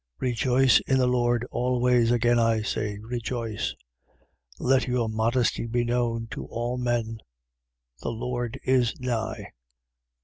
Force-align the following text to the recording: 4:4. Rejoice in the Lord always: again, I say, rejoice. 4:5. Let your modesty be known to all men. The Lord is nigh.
4:4. 0.19 0.21
Rejoice 0.21 0.79
in 0.87 0.97
the 0.97 1.05
Lord 1.05 1.45
always: 1.51 2.09
again, 2.09 2.39
I 2.39 2.63
say, 2.63 2.97
rejoice. 2.97 3.75
4:5. 4.57 4.57
Let 4.59 4.87
your 4.87 5.07
modesty 5.09 5.67
be 5.67 5.83
known 5.83 6.25
to 6.31 6.45
all 6.45 6.79
men. 6.79 7.19
The 7.99 8.09
Lord 8.09 8.59
is 8.63 8.99
nigh. 8.99 9.51